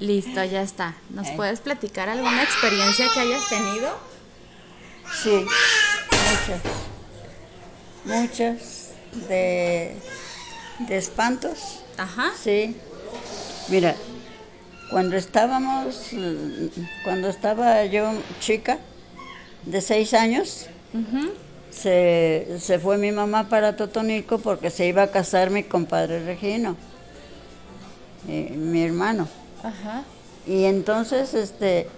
Listo, 0.00 0.42
ya 0.44 0.62
está. 0.62 0.94
¿Nos 1.10 1.28
Eh. 1.28 1.32
puedes 1.36 1.60
platicar 1.60 2.08
alguna 2.08 2.42
experiencia 2.42 3.08
que 3.12 3.20
hayas 3.20 3.48
tenido? 3.48 3.88
Sí, 5.22 5.46
muchas. 6.28 6.60
Muchas 8.04 8.92
de, 9.28 9.96
de 10.78 10.96
espantos. 10.96 11.82
Ajá. 11.96 12.32
Sí. 12.42 12.76
Mira, 13.68 13.96
cuando 14.90 15.16
estábamos, 15.16 16.10
cuando 17.04 17.28
estaba 17.28 17.84
yo 17.86 18.12
chica, 18.38 18.78
de 19.64 19.80
seis 19.80 20.14
años, 20.14 20.66
se, 21.70 22.58
se 22.60 22.78
fue 22.78 22.96
mi 22.96 23.10
mamá 23.10 23.48
para 23.48 23.76
Totonico 23.76 24.38
porque 24.38 24.70
se 24.70 24.86
iba 24.86 25.02
a 25.02 25.10
casar 25.10 25.50
mi 25.50 25.64
compadre 25.64 26.24
Regino, 26.24 26.76
eh, 28.28 28.52
mi 28.56 28.82
hermano. 28.84 29.28
Ajá. 29.62 30.04
Y 30.46 30.64
entonces, 30.64 31.34
este, 31.34 31.88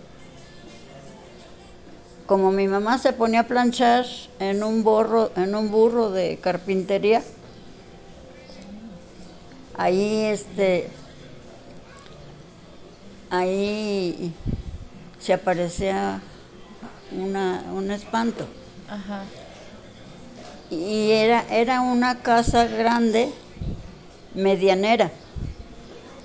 como 2.27 2.51
mi 2.51 2.69
mamá 2.69 2.99
se 2.99 3.13
ponía 3.13 3.41
a 3.41 3.47
planchar 3.47 4.05
en 4.39 4.63
un 4.63 4.85
borro, 4.85 5.31
en 5.37 5.55
un 5.55 5.71
burro 5.71 6.11
de 6.11 6.39
carpintería, 6.39 7.23
ahí 9.77 10.25
este, 10.25 10.91
ahí 13.31 14.33
se 15.19 15.33
aparecía 15.33 16.21
una, 17.13 17.65
un 17.73 17.91
espanto. 17.91 18.47
Ajá. 18.89 19.23
Y 20.71 21.11
era, 21.13 21.45
era 21.51 21.81
una 21.81 22.23
casa 22.23 22.67
grande, 22.67 23.31
medianera, 24.35 25.11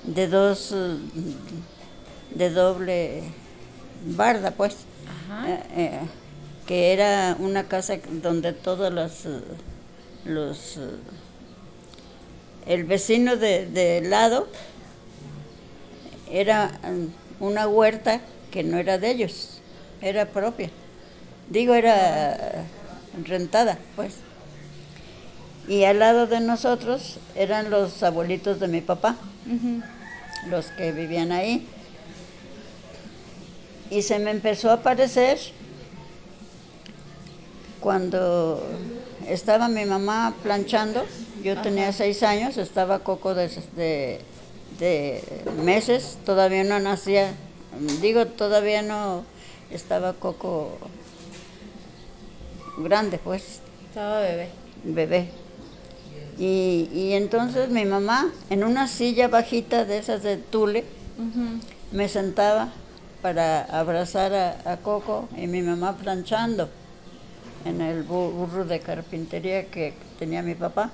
de 0.04 0.28
dos, 0.28 0.72
eh, 0.72 0.98
de 2.36 2.50
doble 2.50 3.24
barda, 4.06 4.52
pues. 4.52 4.78
Ajá. 5.08 5.50
Eh, 5.50 5.64
eh, 5.76 6.00
que 6.68 6.94
era 6.94 7.36
una 7.40 7.68
casa 7.68 7.98
donde 8.22 8.54
todos 8.54 8.92
los, 8.94 9.28
los 10.26 10.80
el 12.66 12.86
vecino 12.86 13.36
de, 13.36 13.66
de 13.66 14.02
lado 14.02 14.48
era 16.32 16.72
mm, 16.84 17.44
una 17.44 17.68
huerta 17.68 18.22
que 18.52 18.64
no 18.64 18.78
era 18.78 18.98
de 18.98 19.12
ellos, 19.12 19.60
era 20.02 20.26
propia. 20.26 20.70
Digo, 21.50 21.74
era 21.74 22.66
rentada, 23.26 23.78
pues. 23.96 24.16
Y 25.68 25.86
al 25.86 26.00
lado 26.00 26.28
de 26.28 26.40
nosotros 26.42 27.20
eran 27.36 27.70
los 27.70 28.04
abuelitos 28.04 28.60
de 28.60 28.68
mi 28.68 28.82
papá, 28.82 29.16
los 30.50 30.68
que 30.72 30.92
vivían 30.92 31.32
ahí. 31.32 31.68
Y 33.90 34.02
se 34.02 34.20
me 34.20 34.32
empezó 34.32 34.72
a 34.72 34.74
aparecer 34.76 35.38
cuando 37.80 38.62
estaba 39.28 39.68
mi 39.68 39.86
mamá 39.86 40.36
planchando, 40.42 41.06
yo 41.44 41.62
tenía 41.62 41.92
seis 41.94 42.24
años, 42.24 42.58
estaba 42.58 43.00
Coco 43.00 43.34
de, 43.36 43.50
de- 43.76 44.20
de 44.80 45.44
meses, 45.64 46.18
todavía 46.26 46.64
no 46.64 46.80
nacía, 46.80 47.36
digo, 48.02 48.26
todavía 48.26 48.82
no 48.82 49.24
estaba 49.72 50.14
Coco 50.14 50.78
grande, 52.78 53.20
pues, 53.20 53.62
Estaba 53.90 54.22
bebé. 54.22 54.50
bebé. 54.84 55.43
Y, 56.38 56.90
y 56.92 57.14
entonces 57.14 57.70
mi 57.70 57.86
mamá, 57.86 58.34
en 58.50 58.64
una 58.64 58.88
silla 58.88 59.28
bajita 59.28 59.86
de 59.86 59.98
esas 60.00 60.24
de 60.24 60.38
tule, 60.38 60.86
me 61.92 62.10
sentaba 62.10 62.74
para 63.22 63.62
abrazar 63.62 64.34
a, 64.34 64.72
a 64.72 64.78
Coco 64.82 65.30
y 65.38 65.48
mi 65.48 65.62
mamá 65.62 65.98
planchando 65.98 66.72
en 67.66 67.82
el 67.82 68.08
bu- 68.08 68.32
burro 68.32 68.66
de 68.66 68.82
carpintería 68.82 69.70
que 69.72 70.00
tenía 70.18 70.44
mi 70.44 70.56
papá. 70.56 70.94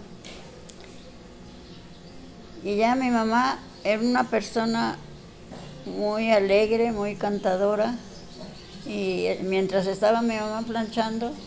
Y 2.62 2.76
ya 2.78 2.96
mi 2.96 3.10
mamá 3.10 3.64
era 3.84 4.02
una 4.02 4.30
persona 4.30 5.00
muy 5.86 6.32
alegre, 6.32 6.92
muy 6.92 7.16
cantadora. 7.16 8.00
Y 8.86 9.26
eh, 9.28 9.40
mientras 9.44 9.88
estaba 9.88 10.22
mi 10.22 10.36
mamá 10.36 10.66
planchando, 10.66 11.38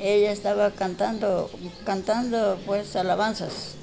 ella 0.00 0.32
estaba 0.32 0.70
cantando, 0.72 1.50
cantando 1.84 2.58
pues 2.66 2.94
alabanzas. 2.96 3.74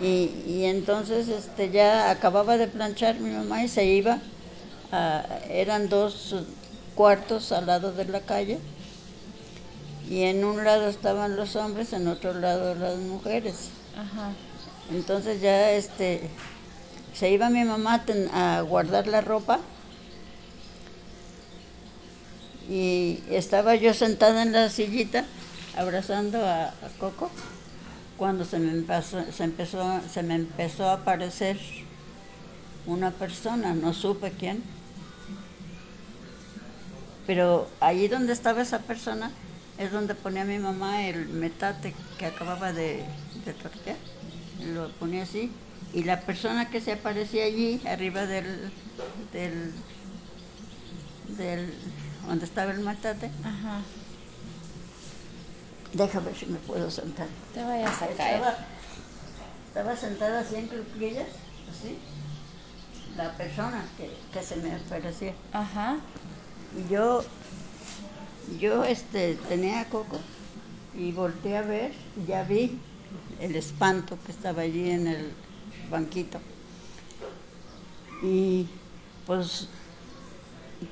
Y, 0.00 0.30
y 0.46 0.64
entonces 0.66 1.28
este, 1.28 1.70
ya 1.70 2.10
acababa 2.10 2.56
de 2.56 2.68
planchar 2.68 3.18
mi 3.18 3.30
mamá 3.30 3.64
y 3.64 3.68
se 3.68 3.84
iba. 3.84 4.18
a- 4.92 5.24
eran 5.50 5.88
dos 5.88 6.34
cuartos 6.94 7.52
al 7.52 7.66
lado 7.66 7.92
de 7.92 8.04
la 8.06 8.20
calle. 8.20 8.58
Y 10.08 10.22
en 10.22 10.44
un 10.44 10.64
lado 10.64 10.88
estaban 10.88 11.36
los 11.36 11.56
hombres, 11.56 11.92
en 11.92 12.08
otro 12.08 12.32
lado 12.32 12.74
las 12.74 12.96
mujeres. 12.96 13.68
Ajá. 13.94 14.32
Entonces 14.90 15.42
ya 15.42 15.72
este, 15.72 16.30
se 17.12 17.30
iba 17.30 17.50
mi 17.50 17.64
mamá 17.64 18.02
a 18.32 18.60
guardar 18.62 19.06
la 19.06 19.20
ropa. 19.20 19.60
Y 22.68 23.22
estaba 23.30 23.74
yo 23.76 23.94
sentada 23.94 24.42
en 24.42 24.52
la 24.52 24.68
sillita 24.68 25.24
abrazando 25.76 26.44
a, 26.44 26.74
Coco 26.98 27.30
cuando 28.16 28.44
se 28.44 28.58
me 28.58 28.72
empezó, 28.72 29.24
se 29.32 29.44
empezó, 29.44 30.00
se 30.12 30.22
me 30.22 30.34
empezó 30.34 30.88
a 30.88 30.94
aparecer 30.94 31.58
una 32.84 33.12
persona, 33.12 33.74
no 33.74 33.94
supe 33.94 34.32
quién. 34.32 34.62
Pero 37.26 37.68
allí 37.80 38.08
donde 38.08 38.32
estaba 38.32 38.62
esa 38.62 38.80
persona 38.80 39.30
es 39.78 39.92
donde 39.92 40.14
ponía 40.14 40.44
mi 40.44 40.58
mamá 40.58 41.06
el 41.06 41.28
metate 41.28 41.94
que 42.18 42.26
acababa 42.26 42.72
de, 42.72 43.04
de 43.44 43.52
tortear. 43.52 43.96
Lo 44.74 44.90
ponía 44.92 45.22
así. 45.22 45.52
Y 45.94 46.02
la 46.02 46.20
persona 46.22 46.70
que 46.70 46.80
se 46.80 46.92
aparecía 46.92 47.44
allí, 47.44 47.80
arriba 47.86 48.26
del, 48.26 48.72
del, 49.32 49.72
del 51.36 51.72
donde 52.28 52.44
estaba 52.44 52.72
el 52.72 52.80
metate, 52.80 53.30
Ajá. 53.42 53.80
deja 55.92 56.20
ver 56.20 56.36
si 56.36 56.46
me 56.46 56.58
puedo 56.58 56.90
sentar. 56.90 57.26
Te 57.54 57.64
vayas 57.64 58.02
a 58.02 58.06
caer. 58.08 58.36
Estaba, 58.36 58.56
estaba 59.68 59.96
sentada 59.96 60.40
así 60.40 60.56
en 60.56 60.68
cruclillas, 60.68 61.28
así, 61.70 61.98
la 63.16 63.32
persona 63.32 63.84
que, 63.96 64.10
que 64.32 64.44
se 64.44 64.56
me 64.56 64.74
aparecía. 64.74 65.32
Ajá. 65.52 65.96
Y 66.76 66.92
yo, 66.92 67.24
yo 68.60 68.84
este, 68.84 69.36
tenía 69.48 69.88
Coco 69.88 70.18
y 70.94 71.12
volteé 71.12 71.56
a 71.56 71.62
ver, 71.62 71.92
ya 72.26 72.42
vi 72.42 72.78
el 73.40 73.56
espanto 73.56 74.18
que 74.26 74.32
estaba 74.32 74.62
allí 74.62 74.90
en 74.90 75.06
el 75.06 75.32
banquito. 75.90 76.38
Y 78.22 78.66
pues, 79.26 79.68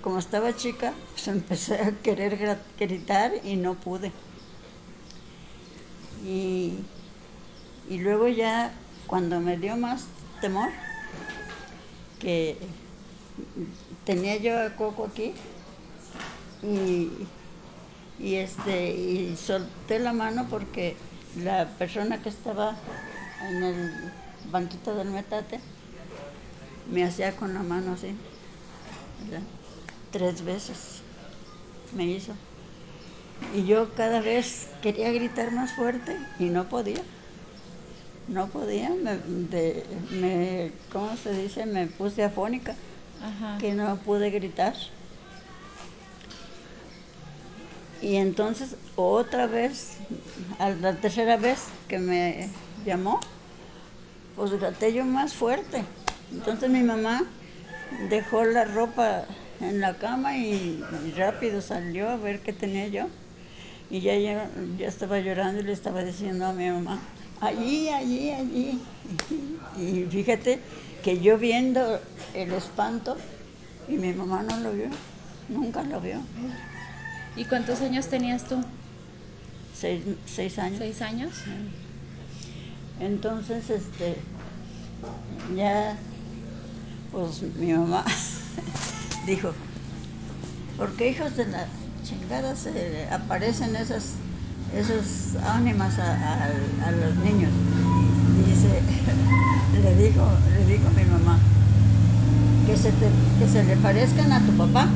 como 0.02 0.19
estaba 0.19 0.54
chica, 0.54 0.92
pues 1.12 1.28
empecé 1.28 1.80
a 1.80 1.92
querer 2.02 2.58
gritar 2.78 3.32
y 3.44 3.56
no 3.56 3.74
pude. 3.74 4.12
Y, 6.24 6.72
y 7.88 7.98
luego 7.98 8.28
ya, 8.28 8.72
cuando 9.06 9.41
me 9.41 9.56
dio 9.56 9.76
más 9.76 10.04
temor, 10.41 10.70
que 12.19 12.56
tenía 14.04 14.36
yo 14.36 14.58
a 14.58 14.70
Coco 14.76 15.04
aquí, 15.04 15.34
y, 16.62 17.08
y 18.19 18.34
este 18.36 18.91
y 18.94 19.36
solté 19.36 19.98
la 19.98 20.12
mano 20.12 20.46
porque 20.50 20.96
la 21.42 21.66
persona 21.78 22.22
que 22.22 22.30
estaba 22.30 22.76
en 23.50 23.62
el 23.62 23.90
banquito 24.50 24.94
del 24.94 25.11
metate 25.11 25.61
me 26.93 27.05
hacía 27.05 27.37
con 27.37 27.52
la 27.55 27.62
mano 27.62 27.93
así. 27.93 28.14
Tres 30.16 30.42
veces 30.44 31.02
me 31.92 32.04
hizo 32.04 32.32
y 33.54 33.66
yo 33.66 33.94
cada 33.94 34.20
vez 34.20 34.68
quería 34.80 35.12
gritar 35.12 35.50
más 35.52 35.72
fuerte 35.72 36.16
y 36.38 36.44
no 36.46 36.68
podía 36.68 37.02
no 38.28 38.46
podía 38.48 38.90
me, 38.90 39.18
de- 39.50 39.84
me 40.10 40.72
cómo 40.92 41.16
se 41.16 41.32
dice 41.34 41.66
me 41.66 41.86
puse 41.86 42.24
afónica 42.24 42.74
Ajá. 43.22 43.58
que 43.58 43.72
no 43.74 43.96
pude 44.04 44.30
gritar. 44.30 44.74
Y 48.02 48.16
entonces 48.16 48.76
otra 48.96 49.46
vez, 49.46 49.96
a 50.58 50.70
la 50.70 50.94
tercera 51.00 51.36
vez 51.36 51.72
que 51.88 51.98
me 51.98 52.50
llamó, 52.84 53.20
pues 54.34 54.50
grité 54.52 54.92
yo 54.92 55.04
más 55.04 55.32
fuerte. 55.34 55.84
Entonces 56.30 56.68
mi 56.70 56.82
mamá 56.82 57.22
dejó 58.10 58.44
la 58.44 58.64
ropa 58.64 59.24
en 59.61 59.81
la 59.81 59.94
cama 59.99 60.37
y, 60.37 60.85
rápido 61.17 61.61
salió 61.61 62.08
a 62.08 62.17
ver 62.17 62.41
qué 62.41 62.53
tenía 62.53 62.88
yo. 62.88 63.06
Y 63.91 64.00
ya, 64.00 64.17
ya, 64.17 64.50
ya 64.79 64.88
estaba 64.88 65.20
llorando 65.20 65.61
y 65.61 65.64
le 65.64 65.73
estaba 65.73 66.03
diciendo 66.03 66.47
a 66.47 66.53
mi 66.53 66.69
mamá, 66.69 66.99
allí, 67.41 67.88
allí, 67.88 68.31
allí. 68.31 68.81
Y 69.79 70.05
fíjate 70.11 70.58
que 71.03 71.20
yo 71.20 71.38
viendo 71.38 72.00
el 72.35 72.53
espanto 72.53 73.17
y 73.88 73.93
mi 73.93 74.12
mamá 74.12 74.43
no 74.43 74.58
lo 74.58 74.73
vio, 74.73 74.88
nunca 75.49 75.82
lo 75.85 76.00
vio. 76.00 76.20
¿Y 77.37 77.44
cuántos 77.44 77.81
años 77.81 78.09
tenías 78.09 78.44
tú? 78.44 78.62
Seis, 79.75 80.02
seis 80.25 80.59
años. 80.59 80.79
¿Seis 80.79 81.02
años? 81.02 81.32
Entonces, 82.99 83.69
este, 83.69 84.17
ya, 85.55 85.97
pues 87.12 87.43
mi 87.56 87.73
mamá 87.73 88.05
dijo, 89.26 89.52
¿por 90.76 90.93
qué 90.93 91.11
hijos 91.11 91.37
de 91.37 91.46
la 91.46 91.67
chingada 92.05 92.55
se 92.55 93.08
aparecen 93.11 93.75
esas, 93.75 94.12
esas 94.75 95.37
ánimas 95.44 95.99
a, 95.99 96.90
los 96.93 97.17
niños? 97.17 97.50
Dice, 98.46 98.82
le 99.82 99.94
dijo, 99.96 100.25
le 100.56 100.73
dijo 100.73 100.88
mi 100.90 101.05
mamá, 101.05 101.38
que 102.67 102.76
se, 102.76 102.93
que 103.38 103.49
se 103.49 103.64
le 103.64 103.76
parezcan 103.76 104.32
a 104.32 104.40
tu 104.40 104.52
papá, 104.52 104.88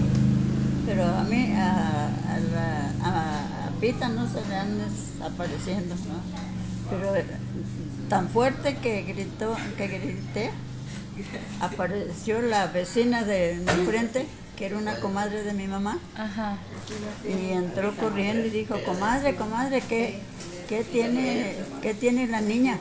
pero 0.86 1.04
a 1.04 1.24
mí, 1.24 1.52
a, 1.56 2.08
a, 3.02 3.46
Pita 3.80 4.10
no 4.10 4.28
se 4.28 4.46
le 4.46 4.56
han 4.56 4.78
apareciendo, 5.24 5.94
¿no? 5.94 6.20
Pero 6.90 7.14
tan 8.10 8.28
fuerte 8.28 8.76
que 8.76 9.02
gritó, 9.04 9.56
que 9.78 9.88
grité, 9.88 10.50
apareció 11.60 12.40
la 12.40 12.66
vecina 12.66 13.24
de, 13.24 13.52
enfrente, 13.52 14.26
que 14.56 14.66
era 14.66 14.78
una 14.78 15.00
comadre 15.00 15.42
de 15.42 15.52
mi 15.52 15.66
mamá, 15.66 15.98
Ajá. 16.16 16.58
y 17.24 17.52
entró 17.52 17.94
corriendo 17.96 18.46
y 18.46 18.50
dijo, 18.50 18.82
comadre, 18.84 19.36
comadre, 19.36 19.82
¿qué, 19.88 20.20
qué, 20.68 20.84
tiene, 20.84 21.56
¿qué 21.82 21.94
tiene 21.94 22.26
la 22.26 22.40
niña? 22.40 22.78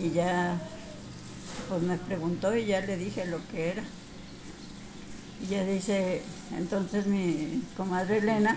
Y 0.00 0.10
ya, 0.10 0.58
pues 1.68 1.82
me 1.82 1.96
preguntó 1.98 2.56
y 2.56 2.66
ya 2.66 2.80
le 2.80 2.96
dije 2.96 3.26
lo 3.26 3.38
que 3.48 3.70
era. 3.70 3.82
Y 5.42 5.48
ya 5.48 5.64
dice, 5.64 6.22
entonces 6.56 7.06
mi 7.06 7.62
comadre 7.76 8.18
Elena 8.18 8.56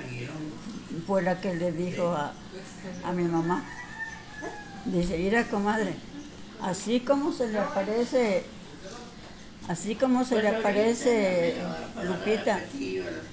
fue 1.08 1.24
la 1.24 1.42
que 1.42 1.56
le 1.56 1.72
dijo 1.72 2.10
a, 2.10 2.34
a 3.04 3.12
mi 3.12 3.24
mamá, 3.24 3.64
dice, 4.86 5.18
mira 5.18 5.44
comadre, 5.46 5.96
así 6.62 7.02
como 7.02 7.32
se 7.32 7.48
le 7.50 7.60
aparece, 7.60 8.44
así 9.68 9.96
como 9.96 10.24
se 10.26 10.40
le 10.42 10.50
aparece 10.50 11.56
Lupita 12.04 12.62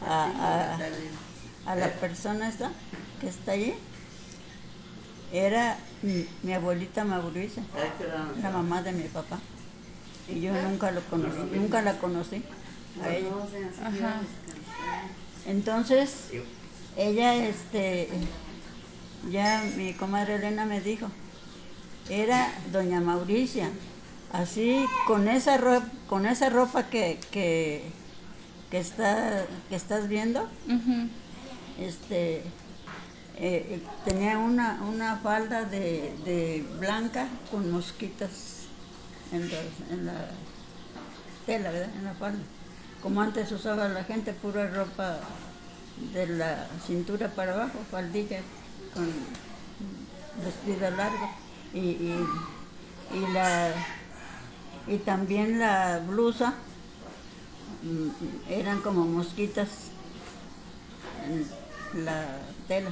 a, 0.00 0.78
a- 1.66 1.72
a 1.72 1.76
la 1.76 1.88
persona 2.00 2.48
esta 2.48 2.72
que 3.20 3.28
está 3.28 3.52
ahí, 3.52 3.74
era 5.32 5.78
mi, 6.02 6.26
mi 6.42 6.52
abuelita 6.52 7.04
Mauricia, 7.04 7.62
la 8.42 8.50
mamá 8.50 8.82
de 8.82 8.92
mi 8.92 9.08
papá. 9.08 9.40
Y 10.28 10.40
yo 10.40 10.52
nunca 10.52 10.90
lo 10.90 11.02
conocí, 11.10 11.42
nunca 11.54 11.82
la 11.82 11.98
conocí 11.98 12.44
a 13.02 13.10
ella. 13.10 13.30
Ajá. 13.82 14.22
Entonces, 15.44 16.30
ella, 16.96 17.34
este, 17.34 18.08
ya 19.30 19.62
mi 19.76 19.94
comadre 19.94 20.36
Elena 20.36 20.64
me 20.66 20.80
dijo, 20.80 21.10
era 22.08 22.52
doña 22.72 23.00
Mauricia, 23.00 23.70
así 24.32 24.84
con 25.06 25.28
esa 25.28 25.56
ropa, 25.56 25.86
con 26.08 26.26
esa 26.26 26.50
ropa 26.50 26.84
que, 26.88 27.18
que, 27.30 27.84
que 28.70 28.78
está, 28.78 29.44
que 29.68 29.76
estás 29.76 30.08
viendo, 30.08 30.48
este, 31.78 32.42
eh, 33.38 33.80
tenía 34.04 34.38
una, 34.38 34.80
una 34.82 35.16
falda 35.18 35.64
de, 35.64 36.14
de 36.24 36.64
blanca 36.78 37.28
con 37.50 37.70
mosquitas 37.70 38.66
en 39.32 40.06
la 40.06 40.30
tela, 41.46 41.70
¿verdad? 41.70 41.90
En 41.96 42.04
la 42.04 42.14
falda. 42.14 42.38
Como 43.02 43.20
antes 43.20 43.50
usaba 43.50 43.88
la 43.88 44.04
gente 44.04 44.32
pura 44.32 44.68
ropa 44.68 45.18
de 46.12 46.26
la 46.26 46.66
cintura 46.86 47.28
para 47.28 47.52
abajo, 47.54 47.78
faldilla 47.90 48.40
con 48.94 49.10
vestido 50.44 50.90
largo. 50.90 51.41
Y, 51.74 51.78
y, 51.78 52.26
y 53.14 53.32
la, 53.32 53.72
y 54.86 54.96
también 54.98 55.58
la 55.58 56.00
blusa 56.06 56.54
mm, 57.82 58.52
eran 58.52 58.80
como 58.80 59.04
mosquitas 59.04 59.68
en 61.26 62.04
la 62.04 62.26
tela. 62.68 62.90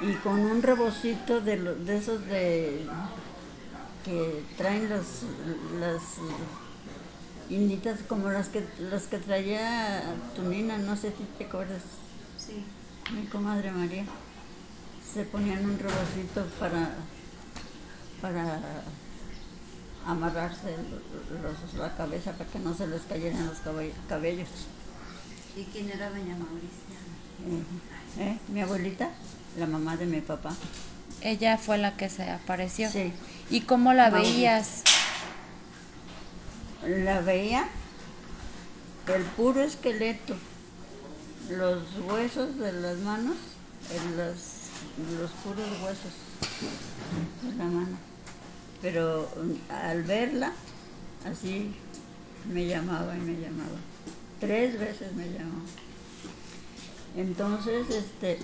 Y 0.00 0.12
con 0.14 0.40
un 0.40 0.62
rebocito 0.62 1.40
de, 1.40 1.56
de 1.56 1.96
esos 1.96 2.26
de 2.26 2.84
que 4.04 4.42
traen 4.58 4.88
los, 4.90 5.06
las 5.80 6.02
inditas 7.48 8.00
como 8.08 8.30
las 8.30 8.48
que 8.48 8.64
las 8.90 9.04
que 9.04 9.18
traía 9.18 10.02
tu 10.34 10.42
nina, 10.42 10.78
no 10.78 10.96
sé 10.96 11.10
si 11.10 11.24
te 11.38 11.44
acuerdas, 11.44 11.80
Sí. 12.38 12.62
mi 13.14 13.24
comadre 13.26 13.70
María. 13.70 14.04
Se 15.14 15.22
ponían 15.24 15.64
un 15.64 15.78
rebocito 15.78 16.44
para 16.58 16.90
para 18.24 18.58
amarrarse 20.06 20.74
los- 21.42 21.74
la 21.74 21.94
cabeza 21.94 22.32
para 22.32 22.48
que 22.48 22.58
no 22.58 22.74
se 22.74 22.86
les 22.86 23.02
cayeran 23.02 23.46
los 23.46 23.58
cabe- 23.58 23.92
cabellos. 24.08 24.48
¿Y 25.54 25.64
quién 25.64 25.90
era 25.90 26.08
doña 26.08 26.34
Mauricia? 26.36 26.96
Eh, 27.46 28.22
eh, 28.22 28.38
Mi 28.48 28.62
abuelita, 28.62 29.10
la 29.58 29.66
mamá 29.66 29.98
de 29.98 30.06
mi 30.06 30.22
papá. 30.22 30.54
Ella 31.20 31.58
fue 31.58 31.76
la 31.76 31.98
que 31.98 32.08
se 32.08 32.30
apareció. 32.30 32.90
Sí. 32.90 33.12
¿Y 33.50 33.60
cómo 33.62 33.92
la 33.92 34.08
Mauricio. 34.10 34.34
veías? 34.34 34.82
La 36.86 37.20
veía 37.20 37.68
el 39.14 39.22
puro 39.36 39.60
esqueleto, 39.62 40.34
los 41.50 41.82
huesos 42.08 42.56
de 42.58 42.72
las 42.72 42.96
manos, 43.00 43.36
en 43.92 44.16
los, 44.16 44.36
los 45.20 45.30
puros 45.42 45.68
huesos 45.82 46.12
de 47.42 47.56
la 47.56 47.64
mano. 47.64 47.96
Pero 48.84 49.26
mm, 49.34 49.72
al 49.72 50.02
verla, 50.02 50.52
así 51.24 51.74
me 52.52 52.66
llamaba 52.66 53.16
y 53.16 53.20
me 53.20 53.32
llamaba. 53.40 53.78
Tres 54.40 54.78
veces 54.78 55.10
me 55.14 55.24
llamó. 55.24 55.62
Entonces, 57.16 57.88
este, 57.88 58.38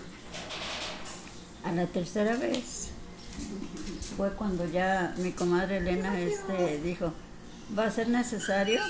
a 1.62 1.72
la 1.72 1.86
tercera 1.86 2.36
vez 2.36 2.88
fue 4.16 4.30
cuando 4.30 4.66
ya 4.70 5.14
mi 5.18 5.32
comadre 5.32 5.76
Elena 5.76 6.18
este, 6.18 6.78
dijo, 6.78 7.12
va 7.78 7.84
a 7.84 7.90
ser 7.90 8.08
necesario, 8.08 8.80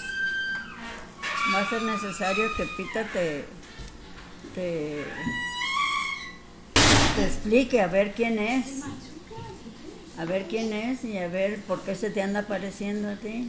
va 1.53 1.63
a 1.63 1.69
ser 1.69 1.83
necesario 1.83 2.45
que 2.57 2.65
Pita 2.77 3.03
te, 3.13 3.45
te, 4.55 5.05
te 7.17 7.25
explique 7.25 7.81
a 7.81 7.89
ver 7.89 8.15
quién 8.15 8.39
es, 8.39 8.85
a 10.21 10.25
ver 10.27 10.47
quién 10.49 10.75
es 10.75 11.03
y 11.03 11.17
a 11.17 11.29
ver 11.29 11.63
por 11.63 11.83
qué 11.83 11.95
se 11.95 12.11
te 12.11 12.21
anda 12.21 12.41
apareciendo 12.41 13.09
a 13.09 13.17
ti, 13.17 13.49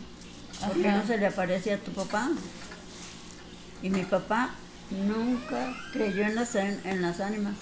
por 0.65 0.81
qué 0.81 0.89
no 0.89 1.05
se 1.05 1.17
le 1.17 1.25
aparece 1.25 1.73
a 1.73 1.77
tu 1.77 1.91
papá. 1.91 2.29
Y 3.83 3.89
mi 3.89 4.03
papá 4.03 4.55
nunca 4.89 5.73
creyó 5.91 6.23
en 6.23 6.35
las, 6.35 6.55
en 6.55 7.01
las 7.01 7.19
ánimas, 7.19 7.57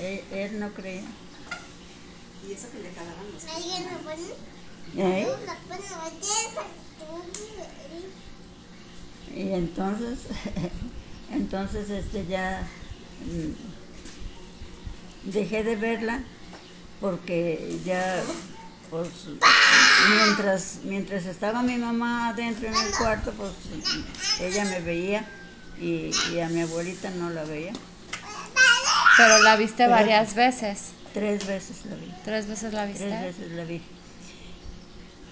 él, 0.00 0.22
él 0.32 0.60
no 0.60 0.72
creía. 0.72 1.04
¿Y 2.48 2.52
eso 2.52 2.68
que 2.72 2.78
le 2.78 2.90
jalaban 2.90 3.26
los. 3.34 3.44
¿Eh? 4.96 5.28
Y 9.36 9.52
entonces, 9.52 10.20
entonces 11.32 11.90
este 11.90 12.24
ya 12.24 12.66
mm, 13.26 13.50
dejé 15.30 15.64
de 15.64 15.76
verla 15.76 16.22
porque 17.00 17.78
ya 17.84 18.22
pues 18.90 19.08
mientras 20.18 20.78
mientras 20.84 21.26
estaba 21.26 21.62
mi 21.62 21.76
mamá 21.76 22.28
adentro 22.30 22.68
en 22.68 22.74
el 22.74 22.90
cuarto 22.96 23.32
pues 23.32 23.52
ella 24.40 24.64
me 24.64 24.80
veía 24.80 25.24
y, 25.80 26.10
y 26.32 26.40
a 26.40 26.48
mi 26.48 26.62
abuelita 26.62 27.10
no 27.10 27.30
la 27.30 27.44
veía 27.44 27.72
Pero 29.16 29.42
la 29.42 29.56
viste 29.56 29.76
Pero- 29.84 29.90
varias 29.90 30.34
veces. 30.34 30.90
tres 31.14 31.46
veces 31.46 31.84
la 31.86 31.94
vi 31.96 32.12
¿Tres 32.24 32.46
veces 32.48 32.72
la 32.72 32.84
viste? 32.86 33.04
tres 33.06 33.22
veces 33.22 33.52
la 33.52 33.64
vi 33.64 33.82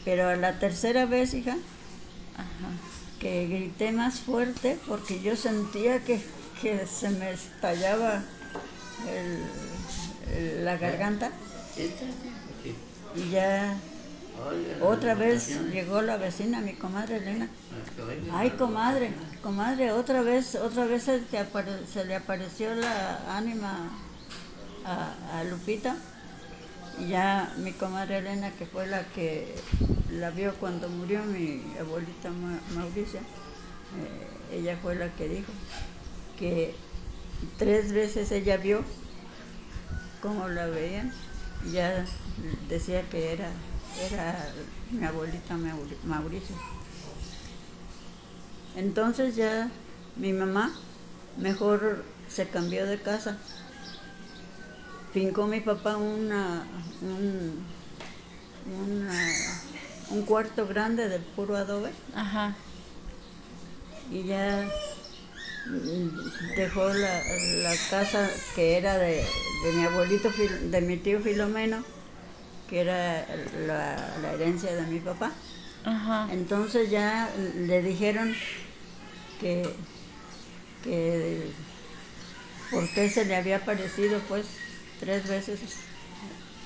pero 0.04 0.28
a 0.28 0.36
la 0.36 0.58
tercera 0.60 1.04
vez 1.06 1.34
hija 1.34 1.56
Ajá. 2.36 2.68
que 3.18 3.46
grité 3.48 3.90
más 3.92 4.20
fuerte 4.20 4.78
porque 4.86 5.20
yo 5.20 5.34
sentía 5.34 6.04
que, 6.04 6.20
que 6.62 6.86
se 6.86 7.08
me 7.10 7.32
estallaba 7.32 8.22
el- 9.08 10.36
el- 10.36 10.64
la 10.64 10.76
garganta 10.76 11.30
y 13.14 13.30
ya 13.30 13.76
otra 14.82 15.14
vez 15.14 15.48
llegó 15.72 16.02
la 16.02 16.16
vecina, 16.16 16.60
mi 16.60 16.72
comadre 16.74 17.16
Elena. 17.16 17.48
Ay, 18.32 18.50
comadre, 18.50 19.10
comadre, 19.42 19.92
otra 19.92 20.22
vez, 20.22 20.54
otra 20.56 20.84
vez 20.86 21.04
se, 21.04 22.04
le 22.04 22.14
apareció 22.14 22.74
la 22.74 23.36
ánima 23.36 23.90
a, 24.84 25.44
Lupita. 25.44 25.96
Y 26.98 27.08
ya 27.10 27.52
mi 27.58 27.72
comadre 27.72 28.18
Elena, 28.18 28.50
que 28.58 28.66
fue 28.66 28.86
la 28.86 29.02
que 29.14 29.54
la 30.10 30.30
vio 30.30 30.54
cuando 30.54 30.88
murió 30.88 31.22
mi 31.24 31.62
abuelita 31.78 32.30
Ma- 32.30 32.60
Mauricia. 32.74 33.20
eh, 33.20 34.58
ella 34.58 34.76
fue 34.82 34.94
la 34.94 35.08
que 35.10 35.28
dijo 35.28 35.52
que 36.38 36.74
tres 37.58 37.92
veces 37.92 38.30
ella 38.32 38.56
vio 38.56 38.82
cómo 40.22 40.48
la 40.48 40.66
veían 40.66 41.12
ya 41.72 42.04
decía 42.68 43.02
que 43.10 43.32
era, 43.32 43.50
era 44.00 44.52
mi 44.90 45.04
abuelita 45.04 45.54
Mauri- 45.56 45.98
Mauricia. 46.04 46.56
Entonces 48.76 49.36
ya 49.36 49.70
mi 50.16 50.32
mamá 50.32 50.72
mejor 51.38 52.04
se 52.28 52.48
cambió 52.48 52.86
de 52.86 53.00
casa. 53.00 53.38
Fincó 55.12 55.46
mi 55.46 55.60
papá 55.60 55.96
una, 55.96 56.64
un, 57.00 57.64
una- 58.86 59.34
un 60.10 60.22
cuarto 60.22 60.66
grande 60.66 61.08
de 61.08 61.18
puro 61.20 61.56
adobe 61.56 61.90
Ajá. 62.14 62.54
y 64.10 64.24
ya 64.24 64.68
dejó 66.54 66.92
la, 66.94 67.38
la 67.38 67.86
casa 67.86 68.44
que 68.52 68.76
era 68.76 68.98
de, 68.98 69.42
de 69.62 69.72
mi 69.72 69.84
abuelito, 69.84 70.30
de 70.32 70.80
mi 70.82 70.96
tío 70.98 71.20
Filomeno, 71.20 71.84
que 72.66 72.80
era 72.80 73.26
la, 73.36 74.18
la 74.18 74.34
herencia 74.34 74.74
de 74.76 74.86
mi 74.86 75.00
papá. 75.00 75.44
Ajá. 75.84 76.28
Entonces 76.28 76.90
ya 76.90 77.34
le 77.36 77.82
dijeron 77.82 78.40
que, 79.38 79.86
que 80.80 81.54
por 82.68 82.92
qué 82.92 83.08
se 83.08 83.24
le 83.24 83.36
había 83.36 83.58
aparecido 83.58 84.26
pues 84.26 84.60
tres 84.96 85.26
veces 85.26 85.60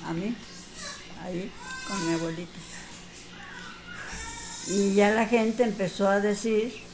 a 0.01 0.15
mí, 0.15 0.47
ahí 1.15 1.59
con 1.85 2.05
mi 2.05 2.13
abuelita. 2.13 2.61
Y 4.65 4.95
ya 4.95 5.11
la 5.11 5.27
gente 5.27 5.65
empezó 5.65 6.09
a 6.09 6.21
decir 6.21 6.90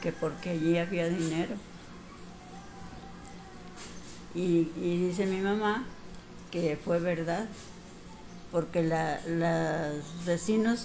que 0.00 0.12
porque 0.12 0.50
allí 0.50 0.78
había 0.78 1.08
dinero. 1.08 1.56
Y, 4.34 4.70
y 4.76 5.06
dice 5.08 5.26
mi 5.26 5.40
mamá 5.40 5.84
que 6.50 6.76
fue 6.76 6.98
verdad, 7.00 7.46
porque 8.52 8.82
la, 8.82 9.20
los 9.26 10.24
vecinos, 10.24 10.80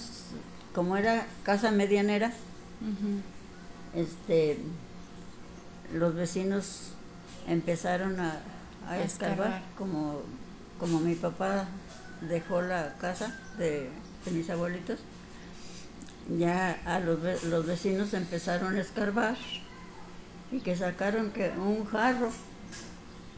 como 0.74 0.98
era 0.98 1.26
casa 1.44 1.72
medianera, 1.72 2.34
este, 3.96 4.58
los 5.94 6.16
vecinos 6.16 6.92
empezaron 7.48 8.20
a, 8.20 8.38
a 8.88 9.00
escarbar. 9.02 9.62
como, 9.78 10.22
como 10.80 11.00
mi 11.00 11.16
papá 11.16 11.68
dejó 12.30 12.62
la 12.62 12.96
casa 13.00 13.34
de, 13.58 13.90
de 14.26 14.32
mis 14.32 14.50
abuelitos, 14.50 15.00
ya 16.28 16.82
a 16.86 17.00
los, 17.00 17.44
los 17.44 17.66
vecinos 17.66 18.14
empezaron 18.14 18.76
a 18.78 18.82
escarbar 18.82 19.38
y 20.52 20.62
que 20.62 20.76
sacaron 20.76 21.32
que 21.34 21.50
un 21.58 21.86
jarro, 21.86 22.40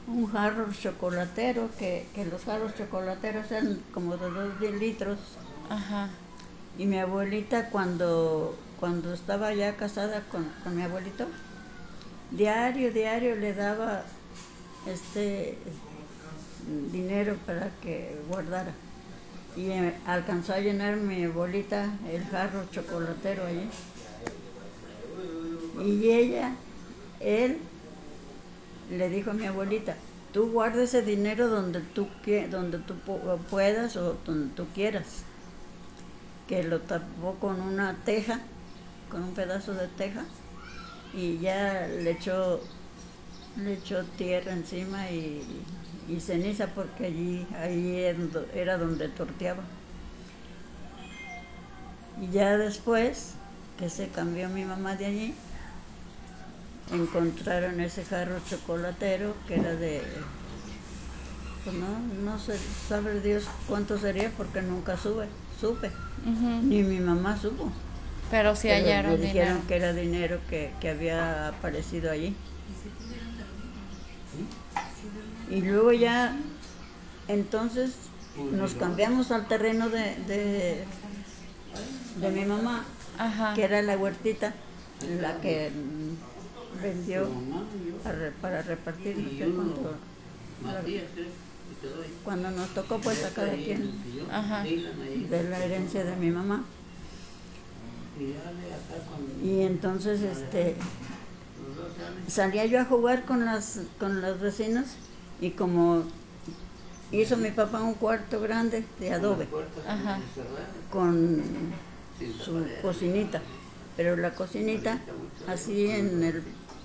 un 0.07 0.27
jarro 0.27 0.71
chocolatero, 0.73 1.75
que, 1.77 2.11
que 2.13 2.25
los 2.25 2.45
jarros 2.45 2.75
chocolateros 2.75 3.51
eran 3.51 3.85
como 3.91 4.17
de 4.17 4.29
dos 4.31 4.59
litros, 4.59 5.19
Ajá. 5.69 6.09
y 6.75 6.85
mi 6.87 6.99
abuelita 6.99 7.69
cuando, 7.69 8.67
cuando 8.75 9.13
estaba 9.13 9.53
ya 9.53 9.77
casada 9.77 10.27
con, 10.29 10.53
con 10.63 10.75
mi 10.75 10.83
abuelito, 10.83 11.33
diario, 12.29 12.91
diario 12.93 13.35
le 13.35 13.53
daba 13.53 14.15
este 14.85 15.77
dinero 16.91 17.37
para 17.45 17.79
que 17.79 18.23
guardara. 18.27 18.84
Y 19.55 19.71
eh, 19.71 20.01
alcanzó 20.05 20.53
a 20.53 20.59
llenar 20.59 20.97
mi 20.97 21.23
abuelita 21.23 21.97
el 22.05 22.23
jarro 22.25 22.65
chocolatero 22.69 23.45
allí. 23.47 23.71
Y 25.73 26.09
ella, 26.11 26.57
él, 27.19 27.61
le 28.87 29.09
dijo 29.09 29.31
a 29.31 29.33
mi 29.33 29.45
abuelita, 29.45 29.97
tú 30.31 30.49
guarda 30.51 30.83
ese 30.83 31.01
dinero 31.01 31.49
donde 31.49 31.81
tú, 31.81 32.07
donde 32.49 32.79
tú 32.79 32.95
pu- 33.05 33.45
puedas 33.47 33.97
o 33.97 34.13
donde 34.25 34.55
tú 34.55 34.71
quieras 34.73 35.25
que 36.47 36.63
lo 36.63 36.81
tapó 36.81 37.39
con 37.39 37.61
una 37.61 38.03
teja, 38.03 38.47
con 39.09 39.23
un 39.23 39.33
pedazo 39.33 39.73
de 39.73 39.87
teja, 39.87 40.25
y 41.13 41.39
ya 41.39 41.87
le 41.87 42.11
echó, 42.11 42.69
le 43.57 43.73
echó 43.73 44.03
tierra 44.17 44.53
encima 44.53 45.09
y, 45.11 45.65
y 46.07 46.19
ceniza 46.19 46.67
porque 46.75 47.05
allí, 47.07 47.47
ahí 47.57 47.97
era 47.99 48.19
do- 48.19 48.47
era 48.53 48.77
donde 48.77 49.09
torteaba. 49.09 49.63
Y 52.17 52.29
ya 52.31 52.57
después 52.57 53.33
que 53.77 53.89
se 53.89 54.09
cambió 54.09 54.49
mi 54.49 54.65
mamá 54.65 54.95
de 54.95 55.05
allí, 55.05 55.35
encontraron 56.89 57.79
ese 57.79 58.05
jarro 58.05 58.39
chocolatero 58.39 59.35
que 59.45 59.57
era 59.57 59.75
de, 59.75 60.25
pues 61.63 61.75
no, 61.75 61.99
no 61.99 62.37
sé, 62.39 62.59
sabe 62.87 63.19
Dios 63.21 63.49
cuánto 63.67 63.97
sería 63.97 64.31
porque 64.37 64.61
nunca 64.61 64.97
sube, 64.97 65.27
supe. 65.59 65.91
Ni 66.61 66.83
mi 66.83 66.99
mamá 66.99 67.37
supo. 67.37 67.71
Pero 68.29 68.55
sí 68.55 68.67
Pero 68.67 68.69
hallaron 68.69 69.13
me 69.13 69.17
dijeron 69.17 69.57
dinero. 69.57 69.67
que 69.67 69.75
era 69.77 69.93
dinero 69.93 70.39
que, 70.47 70.73
que 70.79 70.89
había 70.89 71.47
aparecido 71.49 72.11
allí. 72.11 72.35
Y 75.49 75.61
luego 75.61 75.91
ya, 75.91 76.35
entonces 77.27 77.93
nos 78.51 78.73
cambiamos 78.73 79.31
al 79.31 79.47
terreno 79.47 79.89
de, 79.89 80.15
de, 80.27 80.83
de 82.19 82.31
mi 82.31 82.45
mamá, 82.45 82.85
Ajá. 83.17 83.53
que 83.53 83.63
era 83.63 83.81
la 83.81 83.97
huertita, 83.97 84.53
la 85.21 85.39
que 85.41 85.71
vendió 86.81 87.27
para, 88.03 88.31
para 88.41 88.61
repartir, 88.63 89.15
cuando 92.23 92.51
nos 92.51 92.69
tocó 92.73 92.99
pues 92.99 93.23
a 93.23 93.29
cada 93.29 93.53
quien 93.53 93.91
Ajá. 94.31 94.63
de 94.63 95.43
la 95.49 95.63
herencia 95.63 96.03
de 96.03 96.15
mi 96.15 96.31
mamá. 96.31 96.63
Y 99.43 99.61
entonces 99.61 100.21
este 100.21 100.75
salía 102.27 102.65
yo 102.65 102.79
a 102.79 102.85
jugar 102.85 103.25
con 103.25 103.45
las 103.45 103.81
con 103.99 104.21
los 104.21 104.39
vecinos 104.39 104.85
y 105.41 105.51
como 105.51 106.03
hizo 107.11 107.37
mi 107.37 107.51
papá 107.51 107.81
un 107.81 107.93
cuarto 107.95 108.39
grande 108.41 108.85
de 108.99 109.13
adobe 109.13 109.47
Ajá. 109.87 110.19
con 110.91 111.41
su 112.43 112.65
cocinita, 112.81 113.41
pero 113.97 114.15
la 114.15 114.33
cocinita 114.33 114.99
así 115.47 115.87
en 115.87 116.23
el 116.23 116.43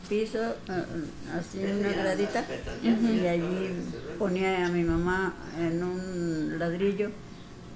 piso, 0.08 0.38
eh, 0.40 0.84
así 1.38 1.60
en 1.62 1.78
una 1.78 1.92
gradita, 1.92 2.44
y 2.82 3.26
allí 3.26 3.70
ponía 4.18 4.66
a 4.66 4.68
mi 4.68 4.82
mamá 4.82 5.34
en 5.58 5.82
un 5.82 6.58
ladrillo 6.58 7.10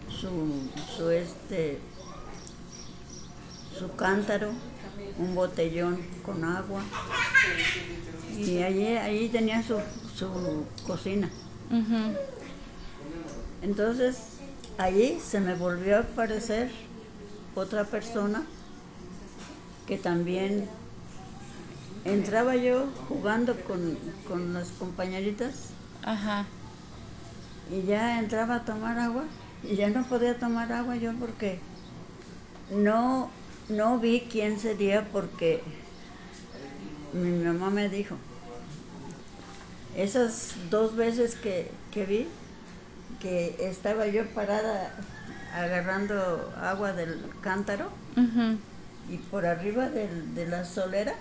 su, 0.08 0.68
su 0.96 1.10
este 1.10 1.78
su 3.78 3.94
cántaro, 3.96 4.50
un 5.18 5.34
botellón 5.34 5.98
con 6.24 6.44
agua, 6.44 6.82
y 8.36 8.62
allí, 8.62 8.96
allí 8.96 9.28
tenía 9.28 9.62
su, 9.62 9.76
su 10.16 10.64
cocina. 10.86 11.28
Entonces, 13.62 14.18
allí 14.78 15.18
se 15.20 15.40
me 15.40 15.54
volvió 15.54 15.96
a 15.96 16.00
aparecer 16.00 16.70
otra 17.54 17.84
persona 17.84 18.44
que 19.86 19.96
también 19.96 20.68
entraba 22.04 22.56
yo 22.56 22.86
jugando 23.08 23.56
con, 23.60 23.98
con 24.28 24.52
las 24.54 24.70
compañeritas 24.72 25.70
Ajá. 26.04 26.46
y 27.72 27.82
ya 27.82 28.18
entraba 28.18 28.56
a 28.56 28.64
tomar 28.64 28.98
agua 28.98 29.24
y 29.62 29.76
ya 29.76 29.88
no 29.88 30.04
podía 30.04 30.38
tomar 30.38 30.72
agua 30.72 30.96
yo 30.96 31.12
porque 31.14 31.58
no, 32.70 33.30
no 33.68 33.98
vi 33.98 34.26
quién 34.30 34.58
sería 34.58 35.06
porque 35.12 35.62
mi 37.14 37.30
mamá 37.44 37.70
me 37.70 37.88
dijo, 37.88 38.16
esas 39.96 40.54
dos 40.70 40.96
veces 40.96 41.34
que, 41.36 41.70
que 41.92 42.04
vi, 42.06 42.28
que 43.20 43.56
estaba 43.60 44.06
yo 44.06 44.26
parada 44.34 44.90
agarrando 45.54 46.52
agua 46.60 46.92
del 46.92 47.16
cántaro 47.42 47.88
y 49.10 49.16
por 49.18 49.46
arriba 49.46 49.88
del- 49.88 50.34
de 50.34 50.46
la 50.46 50.64
solera, 50.64 51.14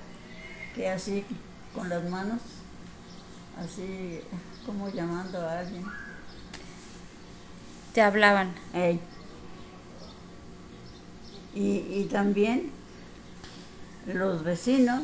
que 0.75 0.89
así 0.89 1.23
con 1.75 1.89
las 1.89 2.03
manos, 2.09 2.39
así 3.63 4.19
como 4.65 4.89
llamando 4.89 5.39
a 5.39 5.59
alguien. 5.59 5.83
Te 7.93 8.01
hablaban. 8.01 8.53
Y, 11.55 11.83
y 11.99 12.07
también 12.11 12.71
los 14.11 14.43
vecinos 14.43 15.01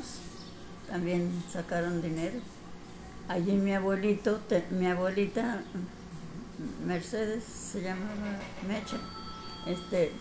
también 0.89 1.29
sacaron 1.53 2.01
dinero. 2.01 2.39
Allí 3.29 3.51
mi 3.53 3.73
abuelito, 3.75 4.37
te- 4.49 4.65
mi 4.71 4.87
abuelita 4.87 5.61
Mercedes 6.87 7.43
se 7.43 7.81
llamaba 7.83 8.39
Mecha, 8.67 8.97
este, 9.67 10.11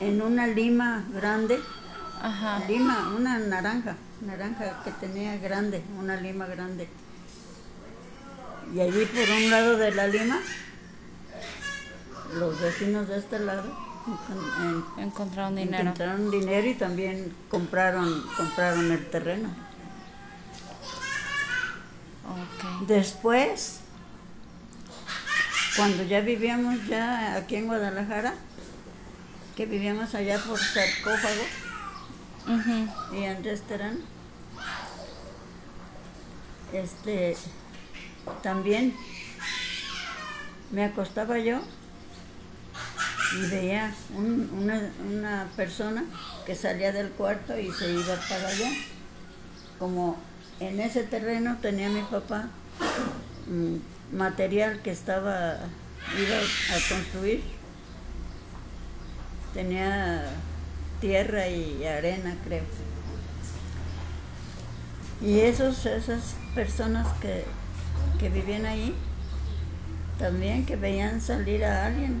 en 0.00 0.22
una 0.22 0.46
lima 0.46 1.04
grande, 1.14 1.62
Ajá. 2.22 2.64
lima, 2.66 3.06
una 3.14 3.38
naranja, 3.38 3.96
naranja 4.26 4.72
que 4.84 4.90
tenía 4.92 5.36
grande, 5.36 5.82
una 6.00 6.16
lima 6.18 6.46
grande. 6.46 6.88
Y 8.74 8.80
allí 8.80 9.04
por 9.04 9.30
un 9.30 9.50
lado 9.50 9.76
de 9.76 9.94
la 9.94 10.08
lima, 10.08 10.40
los 12.38 12.58
vecinos 12.58 13.06
de 13.06 13.18
este 13.18 13.38
lado 13.38 13.68
en- 14.30 14.64
en- 14.64 14.84
Encontraron 15.08 15.56
dinero. 15.56 15.82
encontraron 15.82 16.30
dinero 16.30 16.68
y 16.68 16.74
también 16.74 17.32
compraron, 17.50 18.22
compraron 18.34 18.90
el 18.92 19.04
terreno. 19.10 19.50
Después, 22.80 23.80
cuando 25.72 26.02
ya 26.02 26.20
vivíamos 26.22 26.86
ya 26.86 27.36
aquí 27.36 27.56
en 27.56 27.66
Guadalajara, 27.66 28.34
que 29.56 29.66
vivíamos 29.66 30.14
allá 30.14 30.44
por 30.44 30.64
sarcófago 30.64 31.50
y 33.10 33.22
en 33.24 33.42
restaurante, 33.42 34.04
este, 36.72 37.38
también 38.42 38.94
me 40.70 40.84
acostaba 40.84 41.38
yo 41.38 41.60
y 43.30 43.46
veía 43.46 43.94
un- 44.10 44.50
una, 44.52 44.94
una 44.98 45.52
persona 45.56 46.04
que 46.44 46.54
salía 46.54 46.92
del 46.92 47.10
cuarto 47.12 47.58
y 47.58 47.72
se 47.72 47.90
iba 47.90 48.16
para 48.28 48.48
allá. 48.48 48.76
Como 49.78 50.24
en 50.60 50.80
ese 50.80 51.02
terreno 51.04 51.56
tenía 51.60 51.88
mi 51.88 52.02
papá 52.02 52.48
mm, 53.48 54.16
material 54.16 54.80
que 54.82 54.90
estaba, 54.90 55.56
iba 56.18 56.36
a 56.36 56.94
construir. 56.94 57.42
Tenía 59.54 60.22
tierra 61.00 61.48
y 61.48 61.84
arena, 61.84 62.34
creo. 62.44 62.62
Y 65.22 65.40
esos, 65.40 65.86
esas 65.86 66.34
personas 66.54 67.06
que, 67.20 67.44
que 68.18 68.28
vivían 68.28 68.66
ahí, 68.66 68.94
también 70.18 70.66
que 70.66 70.76
veían 70.76 71.20
salir 71.20 71.64
a 71.64 71.86
alguien. 71.86 72.20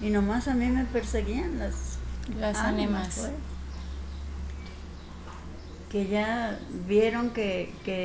Y 0.00 0.10
nomás 0.10 0.48
a 0.48 0.54
mí 0.54 0.66
me 0.66 0.84
perseguían 0.84 1.60
las, 1.60 1.98
Las 2.40 2.56
ánimas. 2.58 3.08
pues. 3.16 3.51
Que 5.92 6.00
ya 6.08 6.66
vieron 6.68 7.32
que, 7.36 7.80
que, 7.84 8.00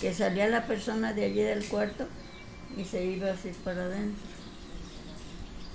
que 0.00 0.14
salía 0.14 0.48
la 0.48 0.66
persona 0.66 1.12
de 1.14 1.24
allí 1.26 1.42
del 1.42 1.68
cuarto 1.68 2.04
y 2.68 2.84
se 2.86 3.04
iba 3.06 3.30
así 3.32 3.52
para 3.54 3.84
adentro. 3.86 4.30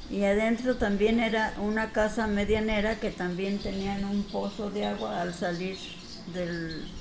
Y 0.08 0.24
adentro 0.25 0.77
también 0.77 1.20
era 1.20 1.56
una 1.58 1.91
casa 1.94 2.27
medianera 2.27 3.00
que 3.00 3.12
también 3.12 3.62
tenían 3.62 4.03
un 4.06 4.30
pozo 4.30 4.70
de 4.72 4.86
agua 4.86 5.22
al 5.22 5.34
salir 5.34 5.80
del, 6.25 6.94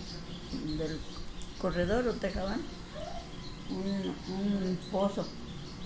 del 0.51 1.05
corredor 1.59 2.07
o 2.09 2.19
tejaban. 2.19 2.73
Un, 3.69 4.23
un 4.27 4.89
pozo 4.91 5.39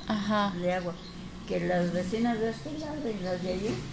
Ajá. 0.07 0.43
de 0.51 0.73
agua. 0.73 0.99
Que 1.47 1.61
las 1.61 1.93
vecinas 1.93 2.39
de 2.41 2.51
este 2.51 2.79
lado 2.79 3.09
y 3.11 3.19
las 3.19 3.43
de 3.43 3.53
allí 3.53 3.91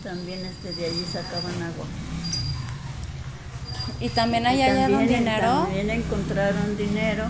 también 0.00 0.44
este, 0.44 0.72
de 0.74 0.84
allí 0.86 1.06
sacaban 1.06 1.62
agua. 1.62 1.92
¿Y 4.00 4.08
también 4.10 4.46
ahí 4.46 4.60
hallaron 4.62 5.06
dinero? 5.06 5.46
También 5.64 5.90
encontraron 5.90 6.76
dinero, 6.76 7.26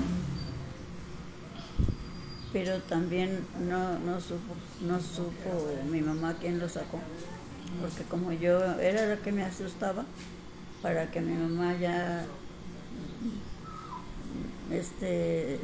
pero 2.52 2.80
también 2.82 3.46
no, 3.68 3.99
no, 3.99 4.20
supo, 4.20 4.54
no 4.80 5.00
supo 5.00 5.68
mi 5.90 6.00
mamá 6.00 6.37
quién 6.40 6.58
lo 6.58 6.68
sacó. 6.68 7.00
Porque 7.80 8.04
como 8.04 8.32
yo 8.32 8.78
era 8.80 9.06
la 9.06 9.17
que 9.17 9.32
me 9.32 9.43
asustaba, 9.43 10.04
para 10.82 11.10
que 11.10 11.21
mi 11.21 11.34
mamá 11.34 11.75
ya, 11.80 12.25
este, 14.71 15.58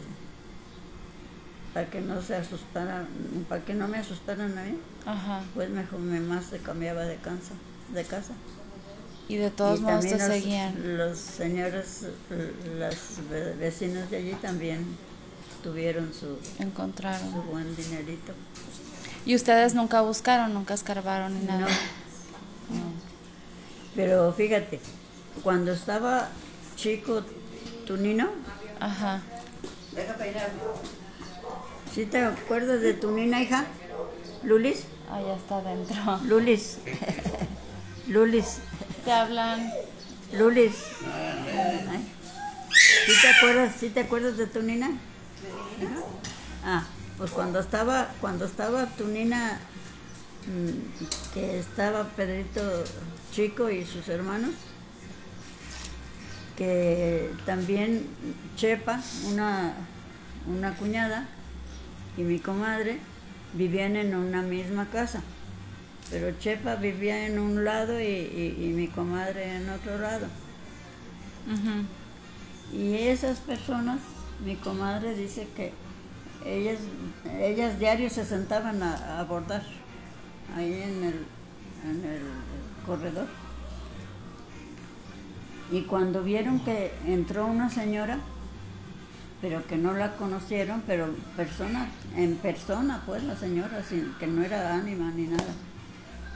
para 1.72 1.86
que 1.86 2.00
no 2.00 2.20
se 2.22 2.34
asustaran, 2.34 3.06
para 3.48 3.64
que 3.64 3.74
no 3.74 3.86
me 3.86 3.98
asustaran 3.98 4.58
a 4.58 4.64
mí, 4.64 4.76
Ajá. 5.06 5.44
pues 5.54 5.70
mejor 5.70 6.00
mi 6.00 6.18
mamá 6.18 6.42
se 6.42 6.58
cambiaba 6.58 7.04
de 7.04 7.16
casa. 7.16 7.54
De 7.94 8.04
casa. 8.04 8.34
Y 9.30 9.36
de 9.36 9.50
todos 9.50 9.78
Y 9.78 9.82
modos 9.82 10.04
te 10.06 10.18
los, 10.18 10.22
seguían. 10.26 10.98
Los 10.98 11.16
señores, 11.18 12.02
los 12.78 12.96
ve- 13.30 13.54
vecinos 13.60 14.10
de 14.10 14.16
allí 14.16 14.32
también 14.42 14.84
tuvieron 15.62 16.12
su, 16.12 16.20
su 16.20 16.62
Encontraron. 16.62 17.30
buen 17.48 17.76
dinerito. 17.76 18.32
¿Y 19.24 19.36
ustedes 19.36 19.74
nunca 19.74 20.00
buscaron, 20.00 20.52
nunca 20.52 20.74
escarbaron 20.74 21.32
ni 21.38 21.46
nada? 21.46 21.60
No. 21.60 21.66
Pero 23.94 24.32
fíjate, 24.32 24.80
cuando 25.44 25.72
estaba 25.74 26.28
chico 26.74 27.22
tu 27.86 27.96
nino, 27.96 28.30
Ajá. 28.80 29.20
¿sí 31.94 32.04
te 32.06 32.24
acuerdas 32.24 32.80
de 32.80 32.94
tu 32.94 33.12
nina, 33.12 33.40
hija? 33.42 33.66
Lulis, 34.42 34.84
Ahí 35.12 35.24
está 35.36 35.58
adentro. 35.58 35.96
Lulis, 36.24 36.78
Lulis, 38.08 38.58
Te 39.10 39.14
hablan. 39.14 39.72
Lulis. 40.38 40.70
Ay. 41.90 42.06
¿Sí 43.06 43.12
te 43.20 43.26
acuerdas, 43.26 43.74
sí 43.80 43.88
te 43.88 43.98
acuerdas 43.98 44.36
de 44.36 44.46
tu 44.46 44.62
nina? 44.62 44.88
Ah, 46.64 46.86
pues 47.18 47.32
cuando 47.32 47.58
estaba, 47.58 48.14
cuando 48.20 48.44
estaba 48.44 48.86
tu 48.96 49.08
nina, 49.08 49.58
mm, 50.46 51.34
que 51.34 51.58
estaba 51.58 52.04
Pedrito 52.10 52.86
Chico 53.32 53.68
y 53.68 53.84
sus 53.84 54.08
hermanos, 54.08 54.52
que 56.56 57.32
también 57.44 58.06
Chepa, 58.54 59.02
una, 59.26 59.74
una 60.46 60.76
cuñada, 60.76 61.26
y 62.16 62.22
mi 62.22 62.38
comadre 62.38 63.00
vivían 63.54 63.96
en 63.96 64.14
una 64.14 64.42
misma 64.42 64.86
casa. 64.88 65.20
Pero 66.10 66.32
Chepa 66.38 66.74
vivía 66.76 67.26
en 67.26 67.38
un 67.38 67.64
lado 67.64 68.00
y, 68.00 68.04
y- 68.04 68.56
y 68.68 68.72
mi 68.72 68.88
comadre 68.88 69.56
en 69.56 69.68
otro 69.70 69.98
lado. 69.98 70.26
Y 72.72 72.94
esas 73.08 73.38
personas, 73.40 74.00
mi 74.44 74.56
comadre 74.56 75.14
dice 75.14 75.46
que 75.56 75.72
ellas, 76.44 76.78
ellas 77.40 77.78
diario 77.78 78.10
se 78.10 78.24
sentaban 78.24 78.82
a, 78.82 79.20
a 79.20 79.24
bordar 79.24 79.62
ahí 80.56 80.72
en 80.72 81.04
el, 81.04 81.26
en 81.84 82.04
el 82.10 82.22
corredor. 82.86 83.26
Y 85.72 85.82
cuando 85.82 86.22
vieron 86.24 86.58
que 86.60 86.92
entró 87.06 87.46
una 87.46 87.70
señora, 87.70 88.18
pero 89.40 89.66
que 89.66 89.76
no 89.76 89.94
la 89.94 90.16
conocieron, 90.16 90.82
pero 90.86 91.14
persona, 91.36 91.88
en 92.16 92.36
persona, 92.36 93.02
pues 93.06 93.22
la 93.24 93.36
señora, 93.36 93.82
sin, 93.82 94.12
que 94.18 94.26
no 94.26 94.42
era 94.42 94.74
ánima 94.74 95.10
ni 95.12 95.24
nada, 95.24 95.44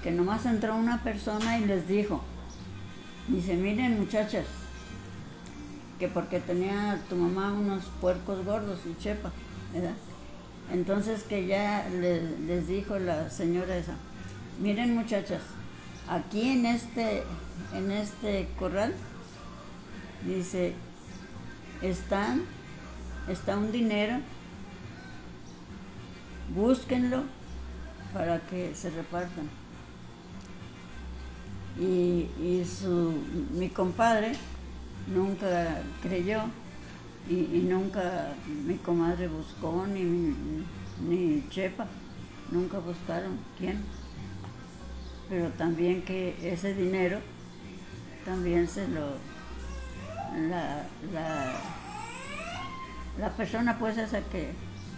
que 0.05 0.11
nomás 0.11 0.45
entró 0.45 0.77
una 0.77 1.03
persona 1.03 1.59
y 1.59 1.65
les 1.65 1.89
dijo, 1.89 2.21
dice, 3.27 3.57
miren 3.57 3.99
muchachas, 3.99 4.45
que 5.99 6.09
porque 6.09 6.41
tenía 6.41 7.01
tu 7.09 7.17
mamá 7.17 7.55
unos 7.55 7.85
puercos 8.03 8.45
gordos 8.45 8.81
y 8.85 9.03
chepa, 9.03 9.31
¿verdad? 9.73 9.95
Entonces 10.71 11.23
que 11.23 11.47
ya 11.47 11.89
le- 11.89 12.39
les 12.41 12.69
dijo 12.69 12.99
la 12.99 13.31
señora 13.31 13.79
esa, 13.79 13.95
miren 14.61 14.95
muchachas, 14.95 15.41
aquí 16.07 16.51
en 16.51 16.67
este, 16.67 17.23
en 17.75 17.91
este 17.91 18.47
corral, 18.59 18.93
dice, 20.27 20.75
está 21.81 23.57
un 23.57 23.73
dinero, 23.73 24.19
búsquenlo 26.55 27.23
para 28.13 28.39
que 28.41 28.75
se 28.75 28.91
repartan. 28.91 29.64
Y, 31.79 32.29
y 32.41 32.65
su, 32.65 33.15
mi 33.53 33.69
compadre 33.69 34.33
nunca 35.13 35.83
creyó 36.03 36.43
y, 37.29 37.67
nunca 37.69 38.35
mi 38.67 38.77
comadre 38.77 39.29
buscó 39.29 39.87
ni, 39.87 40.35
ni 41.09 41.49
Chepa, 41.49 41.87
nunca 42.51 42.79
buscaron 42.79 43.39
quién. 43.59 43.83
Pero 45.29 45.49
también 45.51 46.03
que 46.03 46.37
ese 46.43 46.75
dinero 46.75 47.19
también 48.25 48.69
se 48.69 48.87
lo 48.89 49.35
la, 50.49 50.85
la, 51.13 51.53
la 53.19 53.31
persona 53.31 53.79
pues 53.79 53.97
esa 53.97 54.21
que, 54.23 54.53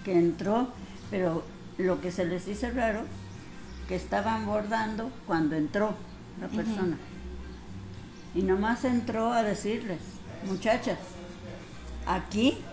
que 0.05 0.19
entró, 0.19 0.69
pero 1.11 1.45
lo 1.79 2.01
que 2.01 2.11
se 2.11 2.25
les 2.25 2.49
hizo 2.49 2.71
raro, 2.71 3.03
que 3.89 3.97
estaban 3.97 4.47
bordando 4.47 5.11
cuando 5.27 5.57
entró 5.57 5.95
la 6.41 6.49
persona. 6.49 6.99
Y 8.35 8.43
nomás 8.43 8.85
entró 8.85 9.33
a 9.33 9.43
decirles, 9.43 9.99
muchachas, 10.43 10.99
aquí, 12.07 12.65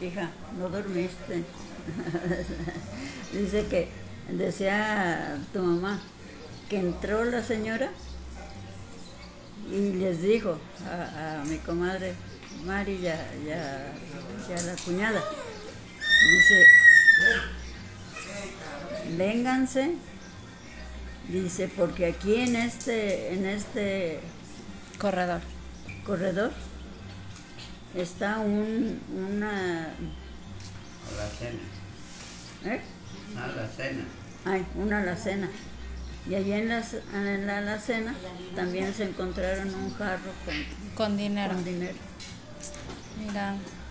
hija, 0.00 0.30
no 0.58 0.68
dormiste, 0.68 1.44
Dice 3.32 3.66
que, 3.68 3.88
decía 4.28 5.38
tu 5.52 5.60
mamá, 5.62 6.00
que 6.68 6.78
entró 6.78 7.24
la 7.24 7.42
señora 7.42 7.90
y 9.70 9.92
les 9.94 10.22
dijo 10.22 10.58
a, 10.86 11.40
a 11.40 11.44
mi 11.44 11.58
comadre 11.58 12.14
Mari 12.64 12.94
y 12.94 13.06
a, 13.08 13.36
y 13.44 13.50
a- 13.50 13.92
y 14.48 14.52
a 14.52 14.62
la 14.62 14.76
cuñada, 14.76 15.20
dice, 16.20 16.70
vénganse, 19.18 19.84
dice, 21.28 21.68
porque 21.68 22.06
aquí 22.06 22.36
en 22.36 22.56
este, 22.56 23.32
en 23.34 23.46
este 23.46 24.20
Corredor. 24.98 25.40
corredor 26.04 26.52
está 27.94 28.40
un, 28.40 29.00
una, 29.10 29.84
A 31.06 31.10
la 31.16 31.28
cena. 31.30 31.60
¿eh? 32.64 32.80
A 33.36 33.46
la 33.48 33.68
cena. 33.68 34.04
Hay 34.44 34.64
una 34.74 35.00
alacena. 35.00 35.48
Y 36.28 36.34
allí 36.34 36.52
en 36.52 36.68
la, 36.68 36.82
en 37.14 37.46
la 37.46 37.58
alacena 37.58 38.14
también 38.54 38.92
se 38.94 39.04
encontraron 39.04 39.74
un 39.74 39.94
jarro 39.94 40.32
con, 40.44 40.54
Con 40.94 41.16
dinero. 41.16 41.54
con 41.54 41.64
dinero. 41.64 41.96
Mira. 43.18 43.56